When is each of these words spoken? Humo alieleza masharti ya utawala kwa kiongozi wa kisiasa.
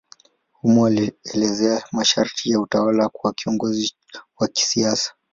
Humo 0.59 0.85
alieleza 0.85 1.83
masharti 1.91 2.49
ya 2.51 2.59
utawala 2.59 3.09
kwa 3.09 3.33
kiongozi 3.33 3.95
wa 4.39 4.47
kisiasa. 4.47 5.13